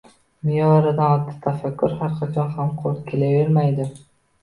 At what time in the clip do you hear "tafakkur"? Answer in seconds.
1.45-1.95